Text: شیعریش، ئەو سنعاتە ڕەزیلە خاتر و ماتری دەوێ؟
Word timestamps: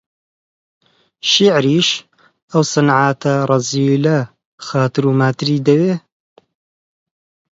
شیعریش، 1.29 1.89
ئەو 2.51 2.63
سنعاتە 2.73 3.33
ڕەزیلە 3.49 4.17
خاتر 4.67 5.03
و 5.07 5.11
ماتری 5.21 5.57
دەوێ؟ 5.67 5.93